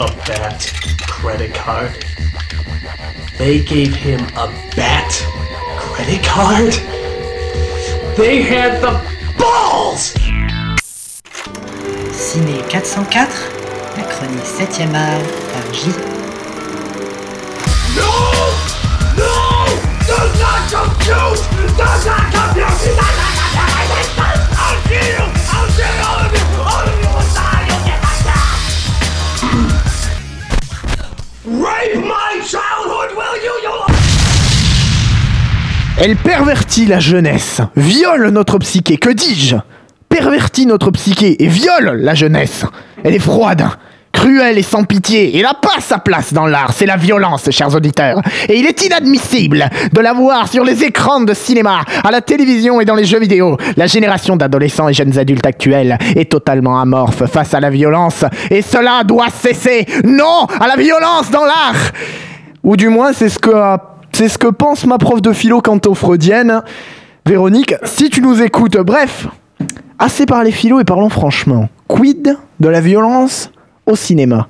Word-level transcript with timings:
a 0.00 0.06
bat 0.26 0.72
credit 1.06 1.54
card. 1.54 1.92
They 3.38 3.62
gave 3.62 3.94
him 3.94 4.20
a 4.36 4.48
bat 4.76 5.10
credit 5.78 6.22
card? 6.24 6.72
They 8.16 8.42
had 8.42 8.80
the 8.80 9.00
balls! 9.38 10.14
Ciné 12.12 12.62
404, 12.70 13.28
la 13.96 14.04
chronique 14.04 14.44
7ème 14.44 14.94
art 14.94 15.26
par 15.52 15.72
J. 15.72 16.11
Elle 36.04 36.16
pervertit 36.16 36.86
la 36.86 36.98
jeunesse, 36.98 37.60
viole 37.76 38.30
notre 38.30 38.58
psyché, 38.58 38.96
que 38.96 39.10
dis-je? 39.10 39.54
Pervertit 40.08 40.66
notre 40.66 40.90
psyché 40.90 41.40
et 41.44 41.46
viole 41.46 42.00
la 42.00 42.16
jeunesse. 42.16 42.64
Elle 43.04 43.14
est 43.14 43.20
froide, 43.20 43.68
cruelle 44.10 44.58
et 44.58 44.64
sans 44.64 44.82
pitié. 44.82 45.30
Elle 45.36 45.42
n'a 45.42 45.54
pas 45.54 45.78
sa 45.78 45.98
place 45.98 46.32
dans 46.32 46.46
l'art, 46.46 46.72
c'est 46.72 46.86
la 46.86 46.96
violence, 46.96 47.48
chers 47.52 47.72
auditeurs. 47.72 48.20
Et 48.48 48.58
il 48.58 48.66
est 48.66 48.84
inadmissible 48.84 49.70
de 49.92 50.00
la 50.00 50.12
voir 50.12 50.48
sur 50.48 50.64
les 50.64 50.82
écrans 50.82 51.20
de 51.20 51.34
cinéma, 51.34 51.82
à 52.02 52.10
la 52.10 52.20
télévision 52.20 52.80
et 52.80 52.84
dans 52.84 52.96
les 52.96 53.04
jeux 53.04 53.20
vidéo. 53.20 53.56
La 53.76 53.86
génération 53.86 54.34
d'adolescents 54.34 54.88
et 54.88 54.94
jeunes 54.94 55.16
adultes 55.20 55.46
actuels 55.46 55.98
est 56.16 56.32
totalement 56.32 56.80
amorphe 56.80 57.26
face 57.26 57.54
à 57.54 57.60
la 57.60 57.70
violence. 57.70 58.24
Et 58.50 58.62
cela 58.62 59.04
doit 59.04 59.30
cesser. 59.30 59.86
Non 60.02 60.46
à 60.58 60.66
la 60.66 60.74
violence 60.74 61.30
dans 61.30 61.44
l'art 61.44 61.92
Ou 62.64 62.76
du 62.76 62.88
moins, 62.88 63.12
c'est 63.12 63.28
ce 63.28 63.38
que 63.38 63.52
c'est 64.22 64.28
ce 64.28 64.38
que 64.38 64.46
pense 64.46 64.86
ma 64.86 64.98
prof 64.98 65.20
de 65.20 65.32
philo 65.32 65.60
canto-freudienne. 65.60 66.62
Véronique, 67.26 67.74
si 67.82 68.08
tu 68.08 68.20
nous 68.20 68.40
écoutes, 68.40 68.76
bref, 68.76 69.26
assez 69.98 70.26
parlé 70.26 70.52
philo 70.52 70.78
et 70.78 70.84
parlons 70.84 71.08
franchement. 71.08 71.68
Quid 71.88 72.38
de 72.60 72.68
la 72.68 72.80
violence 72.80 73.50
au 73.84 73.96
cinéma? 73.96 74.46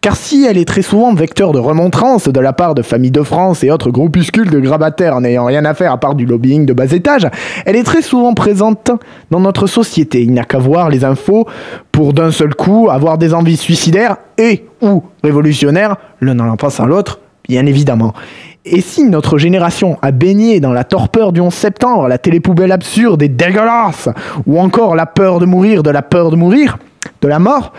Car 0.00 0.16
si 0.16 0.44
elle 0.44 0.58
est 0.58 0.64
très 0.64 0.82
souvent 0.82 1.14
vecteur 1.14 1.52
de 1.52 1.60
remontrance 1.60 2.26
de 2.26 2.40
la 2.40 2.52
part 2.52 2.74
de 2.74 2.82
familles 2.82 3.12
de 3.12 3.22
France 3.22 3.62
et 3.62 3.70
autres 3.70 3.92
groupuscules 3.92 4.50
de 4.50 4.58
grabataires 4.58 5.20
n'ayant 5.20 5.44
rien 5.44 5.64
à 5.66 5.74
faire 5.74 5.92
à 5.92 5.98
part 5.98 6.16
du 6.16 6.26
lobbying 6.26 6.66
de 6.66 6.72
bas 6.72 6.90
étage, 6.90 7.28
elle 7.64 7.76
est 7.76 7.84
très 7.84 8.02
souvent 8.02 8.34
présente 8.34 8.90
dans 9.30 9.38
notre 9.38 9.68
société. 9.68 10.22
Il 10.22 10.32
n'y 10.32 10.40
a 10.40 10.44
qu'à 10.44 10.58
voir 10.58 10.90
les 10.90 11.04
infos 11.04 11.46
pour 11.92 12.12
d'un 12.12 12.32
seul 12.32 12.56
coup 12.56 12.88
avoir 12.90 13.18
des 13.18 13.34
envies 13.34 13.56
suicidaires 13.56 14.16
et 14.36 14.64
ou 14.80 15.04
révolutionnaires, 15.22 15.94
l'un 16.20 16.34
n'en 16.34 16.56
passant 16.56 16.86
l'autre, 16.86 17.20
bien 17.48 17.66
évidemment. 17.66 18.14
Et 18.64 18.80
si 18.80 19.04
notre 19.04 19.38
génération 19.38 19.98
a 20.02 20.12
baigné 20.12 20.60
dans 20.60 20.72
la 20.72 20.84
torpeur 20.84 21.32
du 21.32 21.40
11 21.40 21.52
septembre, 21.52 22.06
la 22.06 22.18
télépoubelle 22.18 22.70
absurde 22.70 23.20
et 23.22 23.28
dégueulasse, 23.28 24.08
ou 24.46 24.60
encore 24.60 24.94
la 24.94 25.06
peur 25.06 25.40
de 25.40 25.46
mourir 25.46 25.82
de 25.82 25.90
la 25.90 26.02
peur 26.02 26.30
de 26.30 26.36
mourir, 26.36 26.78
de 27.20 27.28
la 27.28 27.40
mort, 27.40 27.72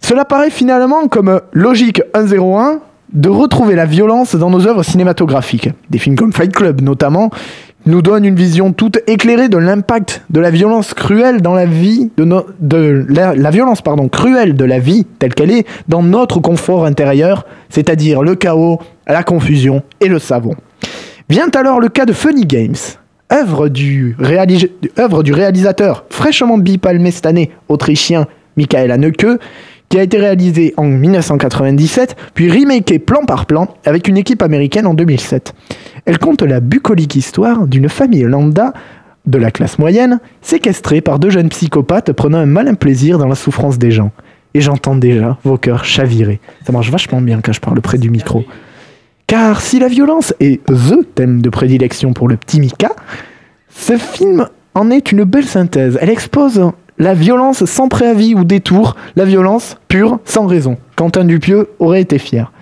cela 0.00 0.26
paraît 0.26 0.50
finalement 0.50 1.08
comme 1.08 1.40
logique 1.52 2.02
101 2.14 2.80
de 3.12 3.28
retrouver 3.30 3.74
la 3.74 3.86
violence 3.86 4.34
dans 4.34 4.50
nos 4.50 4.66
œuvres 4.66 4.82
cinématographiques. 4.82 5.70
Des 5.88 5.98
films 5.98 6.16
comme 6.16 6.32
Fight 6.32 6.54
Club 6.54 6.82
notamment 6.82 7.30
nous 7.86 8.02
donnent 8.02 8.24
une 8.24 8.34
vision 8.34 8.72
toute 8.72 8.98
éclairée 9.06 9.48
de 9.48 9.56
l'impact 9.56 10.22
de 10.30 10.40
la 10.40 10.50
violence 10.50 10.92
cruelle 10.92 11.40
dans 11.40 11.54
la 11.54 11.66
vie 11.66 12.10
de, 12.16 13.06
la, 13.08 13.50
violence 13.50 13.80
pardon 13.80 14.08
cruelle 14.08 14.54
de 14.54 14.64
la 14.64 14.78
vie 14.78 15.06
telle 15.18 15.34
qu'elle 15.34 15.52
est 15.52 15.66
dans 15.88 16.02
notre 16.02 16.40
confort 16.40 16.84
intérieur, 16.84 17.46
c'est-à-dire 17.70 18.22
le 18.22 18.34
chaos, 18.34 18.80
la 19.06 19.22
confusion 19.22 19.82
et 20.00 20.08
le 20.08 20.18
savon. 20.18 20.54
Vient 21.28 21.48
alors 21.54 21.80
le 21.80 21.88
cas 21.88 22.04
de 22.04 22.12
Funny 22.12 22.44
Games, 22.44 22.74
œuvre 23.32 23.68
du, 23.68 24.16
œuvre 24.98 25.22
du 25.22 25.32
réalisateur 25.32 26.04
fraîchement 26.10 26.58
bipalmé 26.58 27.10
cette 27.10 27.26
année, 27.26 27.50
autrichien 27.68 28.26
Michael 28.56 28.90
Haneke, 28.90 29.26
qui 29.88 29.98
a 29.98 30.02
été 30.02 30.18
réalisé 30.18 30.74
en 30.76 30.84
1997, 30.84 32.16
puis 32.34 32.50
remaké 32.50 32.98
plan 32.98 33.24
par 33.24 33.46
plan 33.46 33.68
avec 33.84 34.08
une 34.08 34.16
équipe 34.16 34.42
américaine 34.42 34.86
en 34.86 34.94
2007. 34.94 35.54
Elle 36.04 36.18
compte 36.18 36.42
la 36.42 36.60
bucolique 36.60 37.14
histoire 37.16 37.66
d'une 37.66 37.88
famille 37.88 38.22
lambda 38.22 38.72
de 39.26 39.38
la 39.38 39.50
classe 39.50 39.78
moyenne, 39.78 40.20
séquestrée 40.40 41.00
par 41.00 41.18
deux 41.18 41.30
jeunes 41.30 41.48
psychopathes 41.48 42.12
prenant 42.12 42.38
un 42.38 42.46
malin 42.46 42.74
plaisir 42.74 43.18
dans 43.18 43.26
la 43.26 43.34
souffrance 43.34 43.78
des 43.78 43.90
gens. 43.90 44.12
Et 44.54 44.60
j'entends 44.60 44.96
déjà 44.96 45.36
vos 45.44 45.58
cœurs 45.58 45.84
chavirer. 45.84 46.40
Ça 46.64 46.72
marche 46.72 46.90
vachement 46.90 47.20
bien 47.20 47.40
quand 47.42 47.52
je 47.52 47.60
parle 47.60 47.80
près 47.80 47.98
du 47.98 48.08
micro. 48.08 48.44
Car 49.26 49.60
si 49.60 49.80
la 49.80 49.88
violence 49.88 50.32
est 50.38 50.64
THE 50.64 51.04
thème 51.14 51.42
de 51.42 51.50
prédilection 51.50 52.12
pour 52.12 52.28
le 52.28 52.36
petit 52.36 52.60
Mika, 52.60 52.90
ce 53.68 53.98
film 53.98 54.48
en 54.74 54.90
est 54.90 55.10
une 55.10 55.24
belle 55.24 55.46
synthèse. 55.46 55.98
Elle 56.00 56.10
expose 56.10 56.70
la 56.98 57.14
violence 57.14 57.64
sans 57.64 57.88
préavis 57.88 58.34
ou 58.34 58.44
détour, 58.44 58.96
la 59.16 59.24
violence 59.24 59.76
pure, 59.88 60.18
sans 60.24 60.46
raison. 60.46 60.76
Quentin 60.96 61.24
Dupieux 61.24 61.68
aurait 61.78 62.00
été 62.00 62.18
fier. 62.18 62.52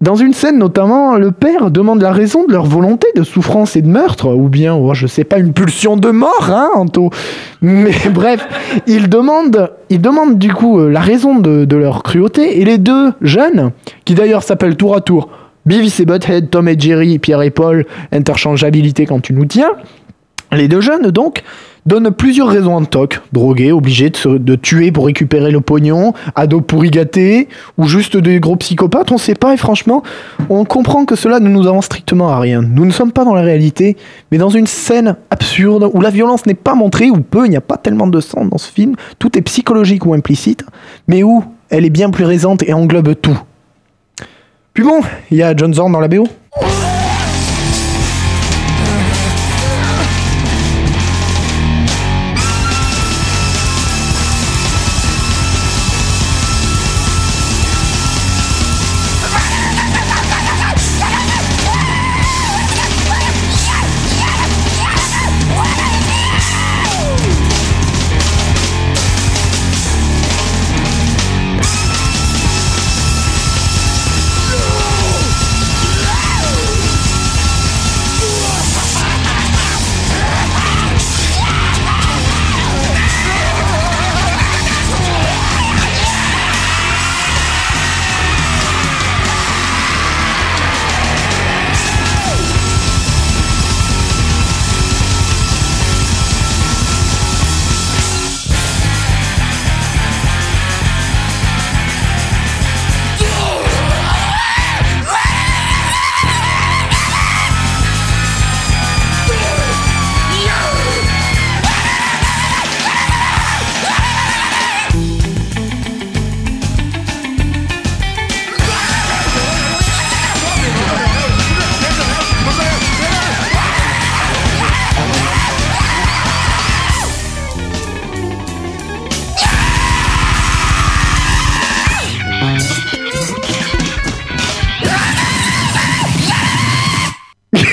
Dans 0.00 0.14
une 0.14 0.32
scène 0.32 0.58
notamment, 0.58 1.16
le 1.16 1.32
père 1.32 1.72
demande 1.72 2.00
la 2.00 2.12
raison 2.12 2.46
de 2.46 2.52
leur 2.52 2.66
volonté 2.66 3.08
de 3.16 3.24
souffrance 3.24 3.74
et 3.74 3.82
de 3.82 3.88
meurtre, 3.88 4.32
ou 4.32 4.48
bien, 4.48 4.76
oh, 4.76 4.94
je 4.94 5.08
sais 5.08 5.24
pas, 5.24 5.38
une 5.38 5.52
pulsion 5.52 5.96
de 5.96 6.10
mort, 6.10 6.50
hein, 6.50 6.70
Anto. 6.76 7.10
Mais 7.62 7.90
bref, 8.12 8.46
il 8.86 9.08
demande, 9.08 9.68
du 10.38 10.52
coup 10.52 10.78
euh, 10.78 10.88
la 10.88 11.00
raison 11.00 11.40
de, 11.40 11.64
de 11.64 11.76
leur 11.76 12.04
cruauté, 12.04 12.60
et 12.60 12.64
les 12.64 12.78
deux 12.78 13.12
jeunes, 13.22 13.72
qui 14.04 14.14
d'ailleurs 14.14 14.44
s'appellent 14.44 14.76
tour 14.76 14.94
à 14.94 15.00
tour 15.00 15.30
Beavis 15.66 15.98
et 15.98 16.04
Butthead, 16.04 16.48
Tom 16.48 16.68
et 16.68 16.78
Jerry, 16.78 17.18
Pierre 17.18 17.42
et 17.42 17.50
Paul, 17.50 17.84
interchangeabilité 18.12 19.04
quand 19.04 19.20
tu 19.20 19.32
nous 19.32 19.46
tiens, 19.46 19.72
les 20.52 20.68
deux 20.68 20.80
jeunes, 20.80 21.10
donc, 21.10 21.42
donnent 21.86 22.10
plusieurs 22.10 22.48
raisons 22.48 22.74
en 22.76 22.84
toc. 22.84 23.20
Drogués, 23.32 23.72
obligés 23.72 24.10
de, 24.10 24.16
se- 24.16 24.54
tuer 24.56 24.92
pour 24.92 25.06
récupérer 25.06 25.50
le 25.50 25.60
pognon, 25.60 26.12
ados 26.34 26.62
pourri 26.66 26.90
gâtés, 26.90 27.48
ou 27.78 27.86
juste 27.86 28.16
des 28.16 28.40
gros 28.40 28.56
psychopathes, 28.56 29.10
on 29.12 29.18
sait 29.18 29.34
pas, 29.34 29.54
et 29.54 29.56
franchement, 29.56 30.02
on 30.50 30.64
comprend 30.64 31.04
que 31.04 31.16
cela 31.16 31.40
ne 31.40 31.48
nous 31.48 31.66
avance 31.66 31.86
strictement 31.86 32.28
à 32.28 32.38
rien. 32.40 32.60
Nous 32.62 32.84
ne 32.84 32.90
sommes 32.90 33.12
pas 33.12 33.24
dans 33.24 33.34
la 33.34 33.42
réalité, 33.42 33.96
mais 34.30 34.38
dans 34.38 34.50
une 34.50 34.66
scène 34.66 35.16
absurde, 35.30 35.90
où 35.94 36.00
la 36.00 36.10
violence 36.10 36.44
n'est 36.46 36.54
pas 36.54 36.74
montrée, 36.74 37.10
ou 37.10 37.20
peu, 37.20 37.46
il 37.46 37.50
n'y 37.50 37.56
a 37.56 37.60
pas 37.62 37.76
tellement 37.76 38.06
de 38.06 38.20
sang 38.20 38.44
dans 38.44 38.58
ce 38.58 38.70
film, 38.70 38.94
tout 39.18 39.36
est 39.38 39.42
psychologique 39.42 40.04
ou 40.04 40.12
implicite, 40.14 40.64
mais 41.06 41.22
où 41.22 41.42
elle 41.70 41.84
est 41.86 41.90
bien 41.90 42.10
plus 42.10 42.24
présente 42.24 42.62
et 42.62 42.72
englobe 42.72 43.14
tout. 43.20 43.38
Puis 44.74 44.84
bon, 44.84 45.00
il 45.30 45.38
y 45.38 45.42
a 45.42 45.56
John 45.56 45.72
Zorn 45.74 45.92
dans 45.92 46.00
la 46.00 46.08
BO. 46.08 46.24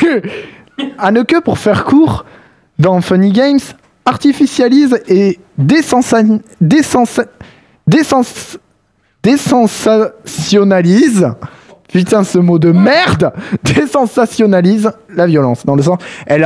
Anneke, 0.97 1.41
pour 1.43 1.57
faire 1.57 1.83
court, 1.85 2.25
dans 2.79 2.99
Funny 3.01 3.31
Games, 3.31 3.59
artificialise 4.05 4.99
et 5.07 5.39
désensa- 5.59 6.39
désensa- 6.61 7.27
désensa- 7.89 8.57
désensationnalise. 9.23 11.27
Putain, 11.87 12.23
ce 12.25 12.39
mot 12.39 12.59
de 12.59 12.71
merde 12.71 13.31
désensationnalise 13.63 14.91
la 15.15 15.27
violence. 15.27 15.65
Dans 15.65 15.75
le 15.75 15.83
sens, 15.83 15.97
il, 16.29 16.45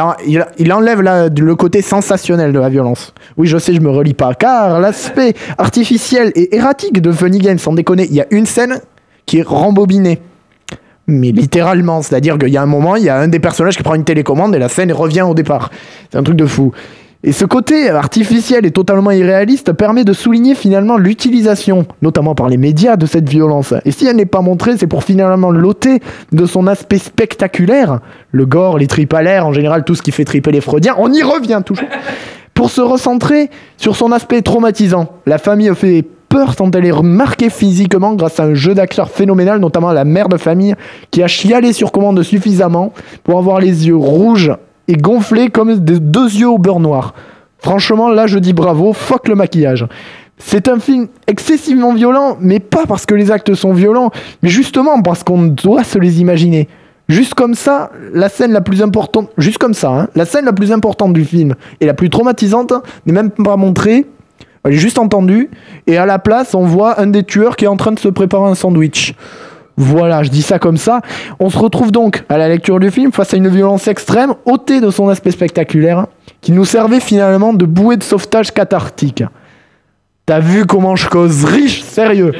enlève 0.73 1.01
le 1.01 1.53
côté 1.55 1.81
sensationnel 1.81 2.53
de 2.53 2.59
la 2.59 2.69
violence. 2.69 3.13
Oui, 3.35 3.47
je 3.47 3.57
sais, 3.57 3.73
je 3.73 3.81
me 3.81 3.89
relis 3.89 4.13
pas. 4.13 4.35
Car 4.35 4.79
l'aspect 4.79 5.33
artificiel 5.57 6.31
et 6.35 6.55
erratique 6.55 7.01
de 7.01 7.11
Funny 7.11 7.39
Games, 7.39 7.57
sans 7.57 7.73
déconner, 7.73 8.05
il 8.09 8.15
y 8.15 8.21
a 8.21 8.27
une 8.29 8.45
scène 8.45 8.79
qui 9.25 9.39
est 9.39 9.47
rembobinée 9.47 10.21
mais 11.09 11.31
littéralement, 11.31 12.01
c'est-à-dire 12.01 12.37
qu'il 12.37 12.49
y 12.49 12.57
a 12.57 12.61
un 12.61 12.67
moment, 12.67 12.95
il 12.95 13.03
y 13.03 13.09
a 13.09 13.17
un 13.17 13.27
des 13.27 13.39
personnages 13.39 13.77
qui 13.77 13.83
prend 13.83 13.95
une 13.95 14.03
télécommande 14.03 14.55
et 14.55 14.59
la 14.59 14.69
scène 14.69 14.91
revient 14.91 15.23
au 15.23 15.33
départ. 15.33 15.69
C'est 16.11 16.17
un 16.17 16.23
truc 16.23 16.35
de 16.35 16.45
fou. 16.45 16.71
Et 17.21 17.33
ce 17.33 17.43
côté 17.43 17.89
artificiel 17.89 18.65
et 18.65 18.71
totalement 18.71 19.11
irréaliste 19.11 19.73
permet 19.73 20.05
de 20.05 20.13
souligner 20.13 20.55
finalement 20.55 20.95
l'utilisation, 20.95 21.85
notamment 22.01 22.33
par 22.33 22.47
les 22.47 22.55
médias, 22.55 22.95
de 22.95 23.05
cette 23.05 23.27
violence. 23.27 23.73
Et 23.83 23.91
si 23.91 24.07
elle 24.07 24.15
n'est 24.15 24.25
pas 24.25 24.39
montrée, 24.39 24.77
c'est 24.77 24.87
pour 24.87 25.03
finalement 25.03 25.51
l'ôter 25.51 25.99
de 26.31 26.45
son 26.45 26.65
aspect 26.65 26.97
spectaculaire, 26.97 27.99
le 28.31 28.45
gore, 28.45 28.77
les 28.77 28.87
tripes 28.87 29.13
à 29.13 29.21
l'air, 29.21 29.45
en 29.45 29.51
général 29.51 29.83
tout 29.83 29.95
ce 29.95 30.01
qui 30.01 30.13
fait 30.13 30.23
triper 30.23 30.53
les 30.53 30.61
freudiens, 30.61 30.95
on 30.97 31.11
y 31.11 31.21
revient 31.21 31.61
toujours, 31.65 31.89
pour 32.53 32.71
se 32.71 32.79
recentrer 32.79 33.49
sur 33.75 33.97
son 33.97 34.13
aspect 34.13 34.41
traumatisant. 34.41 35.09
La 35.25 35.39
famille 35.39 35.71
fait 35.75 36.05
peur 36.29 36.55
tant 36.55 36.71
elle 36.71 36.85
est 36.85 37.01
marquée 37.01 37.49
physiquement 37.49 38.13
grâce 38.13 38.39
à 38.39 38.43
un 38.43 38.53
jeu 38.53 38.75
d'acteurs 38.75 39.09
phénoménal, 39.09 39.59
notamment 39.59 39.91
la 39.91 40.05
mère 40.05 40.29
de 40.29 40.37
famille 40.37 40.75
qui 41.11 41.23
a 41.23 41.27
chialé 41.27 41.73
sur 41.73 41.91
commande 41.91 42.21
suffisamment 42.21 42.93
pour 43.23 43.39
avoir 43.39 43.59
les 43.59 43.87
yeux 43.87 43.95
rouges 43.95 44.53
et 44.87 44.93
gonflés 44.93 45.49
comme 45.49 45.75
des 45.75 45.99
deux 45.99 46.35
yeux 46.35 46.49
au 46.49 46.57
beurre 46.57 46.79
noir. 46.79 47.13
Franchement, 47.57 48.09
là, 48.09 48.25
je 48.27 48.39
dis 48.39 48.53
bravo, 48.53 48.93
fuck 48.93 49.27
le 49.27 49.35
maquillage. 49.35 49.85
C'est 50.37 50.69
un 50.69 50.79
film 50.79 51.07
excessivement 51.27 51.93
violent, 51.93 52.37
mais 52.39 52.59
pas 52.59 52.85
parce 52.87 53.05
que 53.05 53.13
les 53.13 53.29
actes 53.29 53.53
sont 53.55 53.73
violents, 53.73 54.11
mais 54.41 54.49
justement 54.49 55.01
parce 55.01 55.23
qu'on 55.23 55.43
doit 55.43 55.83
se 55.83 55.99
les 55.99 56.21
imaginer. 56.21 56.69
Juste 57.09 57.33
comme 57.33 57.55
ça, 57.55 57.91
la 58.13 58.29
scène 58.29 58.53
la 58.53 58.61
plus 58.61 58.81
importante, 58.81 59.29
juste 59.37 59.57
comme 59.57 59.73
ça, 59.73 59.89
hein, 59.89 60.07
la 60.15 60.25
scène 60.25 60.45
la 60.45 60.53
plus 60.53 60.71
importante 60.71 61.11
du 61.11 61.25
film 61.25 61.55
et 61.81 61.87
la 61.87 61.93
plus 61.93 62.09
traumatisante 62.09 62.71
n'est 63.05 63.13
même 63.13 63.31
pas 63.31 63.57
montrée, 63.57 64.05
elle 64.63 64.73
est 64.73 64.77
juste 64.77 64.99
entendue, 64.99 65.49
et 65.87 65.97
à 65.97 66.05
la 66.05 66.19
place, 66.19 66.53
on 66.53 66.65
voit 66.65 66.99
un 66.99 67.07
des 67.07 67.23
tueurs 67.23 67.55
qui 67.55 67.65
est 67.65 67.69
en 67.69 67.77
train 67.77 67.91
de 67.91 67.99
se 67.99 68.09
préparer 68.09 68.49
un 68.49 68.55
sandwich. 68.55 69.15
Voilà, 69.77 70.23
je 70.23 70.29
dis 70.29 70.41
ça 70.41 70.59
comme 70.59 70.75
ça. 70.75 71.01
On 71.39 71.49
se 71.49 71.57
retrouve 71.57 71.91
donc 71.91 72.23
à 72.27 72.37
la 72.37 72.49
lecture 72.49 72.81
du 72.81 72.91
film 72.91 73.13
face 73.13 73.33
à 73.33 73.37
une 73.37 73.47
violence 73.47 73.87
extrême, 73.87 74.33
ôtée 74.45 74.81
de 74.81 74.89
son 74.89 75.07
aspect 75.07 75.31
spectaculaire, 75.31 76.07
qui 76.41 76.51
nous 76.51 76.65
servait 76.65 76.99
finalement 76.99 77.53
de 77.53 77.65
bouée 77.65 77.95
de 77.95 78.03
sauvetage 78.03 78.51
cathartique. 78.51 79.23
T'as 80.25 80.39
vu 80.39 80.65
comment 80.65 80.97
je 80.97 81.07
cause 81.07 81.45
riche, 81.45 81.81
sérieux 81.83 82.33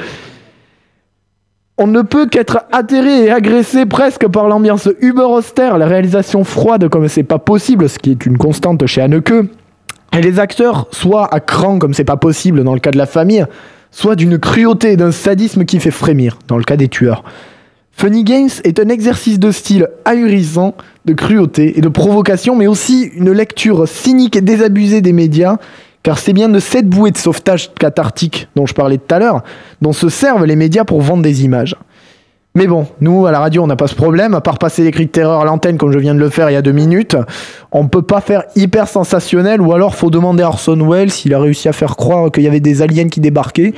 on 1.81 1.87
ne 1.87 2.01
peut 2.01 2.27
qu'être 2.27 2.65
atterré 2.73 3.23
et 3.23 3.31
agressé 3.31 3.85
presque 3.85 4.27
par 4.27 4.49
l'ambiance 4.49 4.89
uber 4.99 5.23
austère, 5.23 5.77
la 5.77 5.87
réalisation 5.87 6.43
froide 6.43 6.89
comme 6.89 7.07
c'est 7.07 7.23
pas 7.23 7.39
possible, 7.39 7.87
ce 7.87 7.97
qui 7.97 8.11
est 8.11 8.25
une 8.25 8.37
constante 8.37 8.85
chez 8.85 9.01
Anneke, 9.01 9.31
et 10.17 10.21
les 10.21 10.39
acteurs, 10.39 10.87
soit 10.91 11.33
à 11.33 11.39
cran 11.39 11.79
comme 11.79 11.93
c'est 11.93 12.03
pas 12.03 12.17
possible 12.17 12.63
dans 12.63 12.73
le 12.73 12.79
cas 12.79 12.91
de 12.91 12.97
la 12.97 13.05
famille, 13.05 13.45
soit 13.91 14.15
d'une 14.15 14.37
cruauté 14.37 14.93
et 14.93 14.97
d'un 14.97 15.11
sadisme 15.11 15.65
qui 15.65 15.79
fait 15.79 15.91
frémir 15.91 16.39
dans 16.47 16.57
le 16.57 16.63
cas 16.63 16.77
des 16.77 16.87
tueurs. 16.87 17.23
Funny 17.91 18.23
Games 18.23 18.49
est 18.63 18.79
un 18.79 18.87
exercice 18.87 19.39
de 19.39 19.51
style 19.51 19.89
ahurissant, 20.05 20.73
de 21.05 21.13
cruauté 21.13 21.77
et 21.77 21.81
de 21.81 21.89
provocation, 21.89 22.55
mais 22.55 22.67
aussi 22.67 23.11
une 23.13 23.31
lecture 23.31 23.87
cynique 23.87 24.37
et 24.37 24.41
désabusée 24.41 25.01
des 25.01 25.11
médias, 25.11 25.57
car 26.01 26.17
c'est 26.17 26.33
bien 26.33 26.47
de 26.47 26.59
cette 26.59 26.87
bouée 26.87 27.11
de 27.11 27.17
sauvetage 27.17 27.73
cathartique 27.73 28.47
dont 28.55 28.65
je 28.65 28.73
parlais 28.73 28.97
tout 28.97 29.13
à 29.13 29.19
l'heure, 29.19 29.43
dont 29.81 29.91
se 29.91 30.07
servent 30.07 30.45
les 30.45 30.55
médias 30.55 30.85
pour 30.85 31.01
vendre 31.01 31.23
des 31.23 31.43
images. 31.43 31.75
Mais 32.55 32.65
bon, 32.65 32.87
nous, 32.99 33.27
à 33.27 33.31
la 33.31 33.39
radio, 33.39 33.63
on 33.63 33.67
n'a 33.67 33.75
pas 33.75 33.87
ce 33.87 33.95
problème, 33.95 34.33
à 34.33 34.41
part 34.41 34.57
passer 34.57 34.83
des 34.83 34.91
cris 34.91 35.05
de 35.05 35.11
terreur 35.11 35.41
à 35.41 35.45
l'antenne 35.45 35.77
comme 35.77 35.91
je 35.91 35.99
viens 35.99 36.15
de 36.15 36.19
le 36.19 36.29
faire 36.29 36.49
il 36.49 36.53
y 36.53 36.57
a 36.57 36.63
deux 36.63 36.71
minutes. 36.71 37.15
On 37.71 37.87
peut 37.87 38.01
pas 38.01 38.21
faire 38.21 38.43
hyper 38.55 38.87
sensationnel, 38.87 39.61
ou 39.61 39.73
alors 39.73 39.95
faut 39.95 40.09
demander 40.09 40.41
à 40.41 40.47
Orson 40.47 40.77
Welles 40.89 41.11
s'il 41.11 41.33
a 41.35 41.39
réussi 41.39 41.69
à 41.69 41.73
faire 41.73 41.95
croire 41.95 42.31
qu'il 42.31 42.43
y 42.43 42.47
avait 42.47 42.59
des 42.59 42.81
aliens 42.81 43.07
qui 43.07 43.19
débarquaient. 43.19 43.73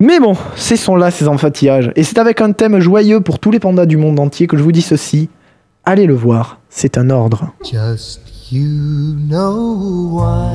Mais 0.00 0.18
bon, 0.18 0.34
ces 0.56 0.76
sont 0.76 0.96
là 0.96 1.10
ces 1.10 1.28
enfantillages. 1.28 1.92
Et 1.94 2.04
c'est 2.04 2.18
avec 2.18 2.40
un 2.40 2.52
thème 2.52 2.80
joyeux 2.80 3.20
pour 3.20 3.38
tous 3.38 3.50
les 3.50 3.60
pandas 3.60 3.86
du 3.86 3.96
monde 3.96 4.18
entier 4.18 4.46
que 4.46 4.56
je 4.56 4.62
vous 4.62 4.72
dis 4.72 4.82
ceci. 4.82 5.28
Allez 5.84 6.06
le 6.06 6.14
voir, 6.14 6.60
c'est 6.70 6.96
un 6.96 7.10
ordre. 7.10 7.52
Just 7.62 8.20
you 8.50 9.14
know 9.28 9.76
why. 10.10 10.54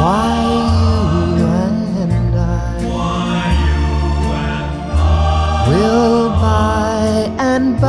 Why 0.00 0.62
you 0.62 0.67
will 5.68 6.30
by 6.30 7.30
and 7.38 7.80
by 7.80 7.88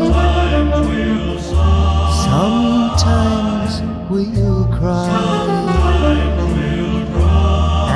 Sometimes 2.26 3.73
we'll 4.11 4.67
cry, 4.78 5.08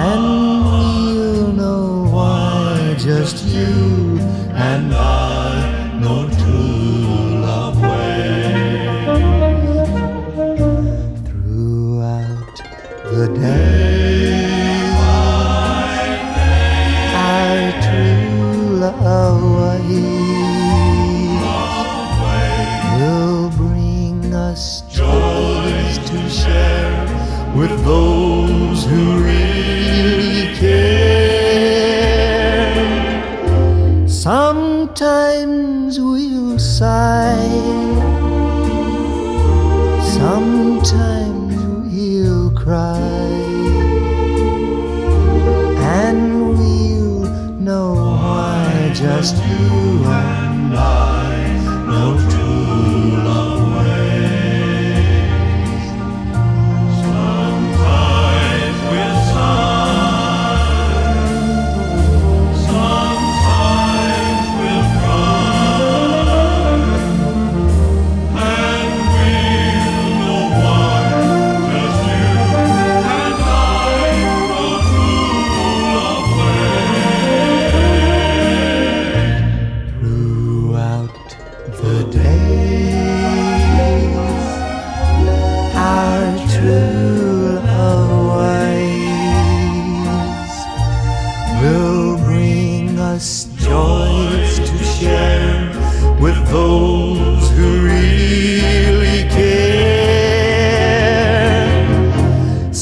and 0.07 0.25
we'll 0.67 1.53
know 1.53 1.87
why 2.13 2.95
just 2.99 3.45
you 3.45 4.19
and 4.53 4.93
I 4.95 5.10
sometimes 40.51 41.55
we'll 41.93 42.51
cry, 42.51 42.99
and 46.03 46.59
we'll 46.59 47.21
know 47.67 47.95
why 47.95 48.91
just 48.93 49.37
you 49.37 50.05
and 50.05 50.75
I 50.77 51.29
know 51.87 52.30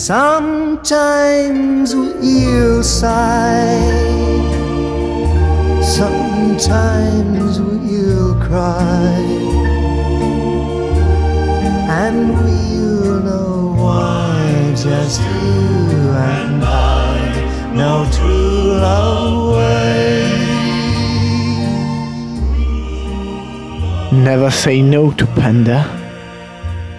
Sometimes 0.09 1.95
we'll 1.95 2.83
sigh. 2.83 3.77
Sometimes 5.83 7.61
we'll 7.61 8.35
cry, 8.41 9.21
and 11.93 12.33
we'll 12.41 13.21
know 13.21 13.75
why 13.77 14.73
just 14.75 15.21
you 15.21 16.09
and 16.33 16.65
I 16.65 17.75
know 17.77 18.09
true 18.11 18.81
love 18.81 19.57
way. 19.59 20.25
Never 24.25 24.51
say 24.51 24.81
no 24.81 25.11
to 25.11 25.27
Panda. 25.27 25.85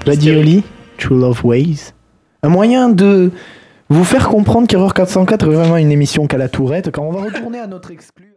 Gladioli, 0.02 0.64
True 0.98 1.18
Love 1.22 1.44
Ways. 1.44 1.92
Un 2.42 2.50
moyen 2.50 2.90
de 2.90 3.32
vous 3.90 4.04
faire 4.04 4.30
comprendre 4.30 4.68
qu'Erreur 4.68 4.94
404 4.94 5.52
est 5.52 5.56
vraiment 5.56 5.78
une 5.78 5.92
émission 5.92 6.28
qu'à 6.28 6.38
la 6.38 6.48
tourette 6.48 6.92
quand 6.92 7.04
on 7.04 7.12
va 7.12 7.22
retourner 7.26 7.60
à 7.60 7.68
notre 7.68 7.92
exclu. 7.92 8.36